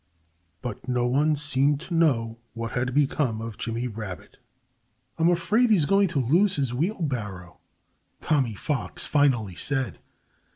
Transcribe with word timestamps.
But 0.63 0.87
no 0.87 1.05
one 1.05 1.35
seemed 1.35 1.79
to 1.81 1.93
know 1.93 2.39
what 2.55 2.71
had 2.71 2.91
become 2.95 3.39
of 3.39 3.59
Jimmy 3.59 3.87
Rabbit. 3.87 4.37
"I'm 5.19 5.29
afraid 5.29 5.69
he's 5.69 5.85
going 5.85 6.07
to 6.07 6.19
lose 6.19 6.55
his 6.55 6.73
wheelbarrow," 6.73 7.59
Tommy 8.19 8.55
Fox 8.55 9.05
finally 9.05 9.53
said. 9.53 9.99